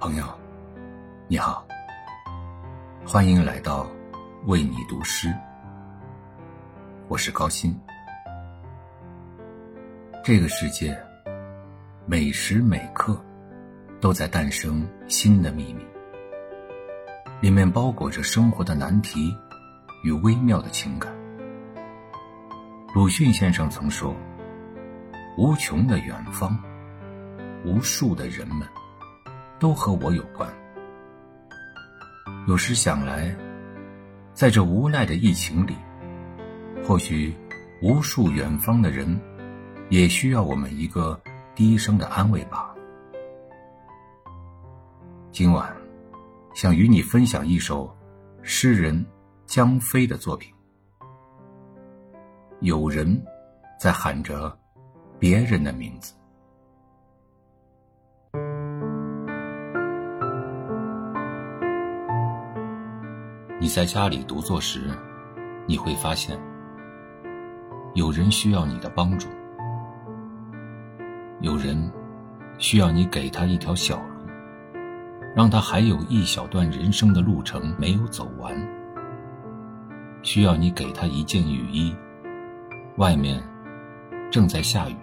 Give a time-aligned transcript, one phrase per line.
[0.00, 0.24] 朋友，
[1.26, 1.66] 你好，
[3.04, 3.84] 欢迎来到
[4.46, 5.34] 为你读诗。
[7.08, 7.76] 我是高鑫。
[10.22, 10.96] 这个世界，
[12.06, 13.20] 每时每刻
[14.00, 15.84] 都在诞生新的秘密，
[17.40, 19.36] 里面包裹着生活的难题
[20.04, 21.12] 与微妙的情感。
[22.94, 24.14] 鲁迅先生曾说
[25.36, 26.56] ：“无穷的远方，
[27.64, 28.64] 无数的人们。”
[29.58, 30.48] 都和我有关。
[32.46, 33.34] 有时想来，
[34.32, 35.74] 在这无奈的疫情里，
[36.86, 37.34] 或许
[37.82, 39.20] 无数远方的人，
[39.90, 41.20] 也需要我们一个
[41.54, 42.74] 低声的安慰吧。
[45.30, 45.70] 今晚，
[46.54, 47.94] 想与你分享一首
[48.42, 49.04] 诗人
[49.46, 50.52] 江飞的作品。
[52.60, 53.22] 有人
[53.78, 54.58] 在喊着
[55.18, 56.17] 别人的名字。
[63.60, 64.82] 你在家里独坐时，
[65.66, 66.38] 你会发现，
[67.94, 69.26] 有人需要你的帮助，
[71.40, 71.76] 有人
[72.58, 74.28] 需要你给他一条小路，
[75.34, 78.56] 让他还有一小段人生的路程没有走完，
[80.22, 81.92] 需要你给他一件雨衣，
[82.96, 83.42] 外面
[84.30, 84.96] 正在下雨，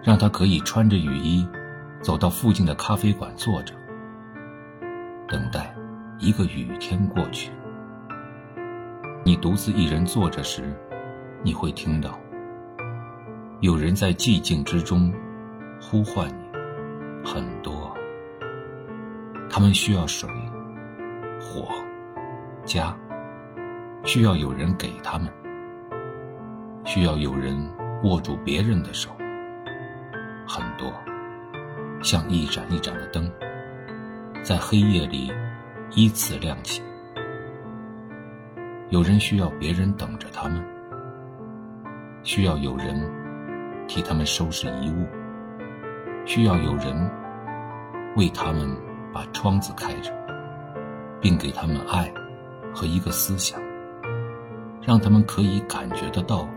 [0.00, 1.44] 让他可以穿着雨衣
[2.00, 3.74] 走到附近的咖啡馆坐着，
[5.26, 5.74] 等待。
[6.20, 7.52] 一个雨天过去，
[9.24, 10.76] 你独自一人坐着时，
[11.44, 12.18] 你会听到
[13.60, 15.12] 有人在寂静之中
[15.80, 16.48] 呼唤你。
[17.24, 17.96] 很多，
[19.48, 20.28] 他们需要水、
[21.40, 21.68] 火、
[22.64, 22.96] 家，
[24.04, 25.32] 需要有人给他们，
[26.84, 27.56] 需要有人
[28.02, 29.10] 握住别人的手。
[30.48, 30.92] 很多，
[32.02, 33.30] 像一盏一盏的灯，
[34.42, 35.32] 在黑夜里。
[35.98, 36.80] 依次亮起。
[38.90, 40.64] 有人需要别人等着他们，
[42.22, 42.94] 需要有人
[43.88, 45.04] 替他们收拾遗物，
[46.24, 47.10] 需要有人
[48.14, 48.70] 为他们
[49.12, 50.12] 把窗子开着，
[51.20, 52.08] 并给他们爱
[52.72, 53.60] 和一个思想，
[54.80, 56.48] 让他们可以感觉得到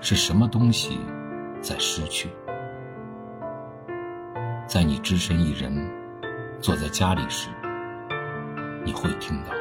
[0.00, 0.98] 是什么东西
[1.60, 2.30] 在失去。
[4.66, 5.70] 在你只身一人
[6.62, 7.50] 坐在家里时。
[8.84, 9.52] 你会听到，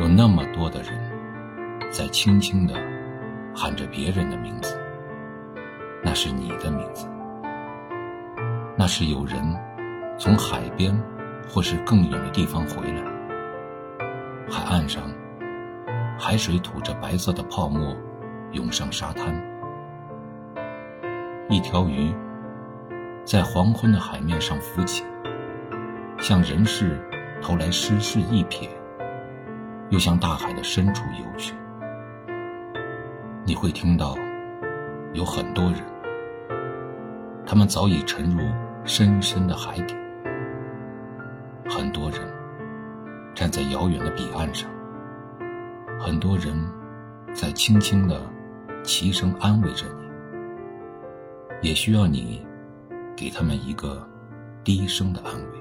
[0.00, 0.98] 有那么多的人
[1.90, 2.74] 在轻轻地
[3.54, 4.80] 喊着别人的名字，
[6.02, 7.08] 那是你的名字。
[8.78, 9.42] 那是有人
[10.18, 10.96] 从海边
[11.48, 13.02] 或是更远的地方回来，
[14.48, 15.02] 海岸上
[16.18, 17.96] 海水吐着白色的泡沫
[18.52, 19.34] 涌上沙滩，
[21.48, 22.14] 一条鱼
[23.24, 25.04] 在黄昏的海面上浮起，
[26.18, 26.98] 像人世。
[27.42, 28.68] 投来诗事一瞥，
[29.90, 31.52] 又向大海的深处游去。
[33.44, 34.16] 你会听到，
[35.12, 35.80] 有很多人，
[37.44, 38.40] 他们早已沉入
[38.84, 39.94] 深深的海底。
[41.68, 42.20] 很多人
[43.34, 44.70] 站在遥远的彼岸上，
[45.98, 46.56] 很多人
[47.34, 48.22] 在轻轻的
[48.84, 49.84] 齐声安慰着
[51.60, 52.46] 你，也需要你
[53.16, 54.08] 给他们一个
[54.62, 55.51] 低声的安慰。